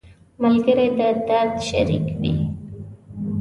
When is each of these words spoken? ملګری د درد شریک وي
ملګری 0.41 0.87
د 0.97 1.01
درد 1.27 1.53
شریک 1.69 2.05
وي 2.19 2.33